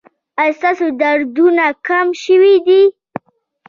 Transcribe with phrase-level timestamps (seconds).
[0.41, 2.81] ایا ستاسو دردونه کم شوي دي؟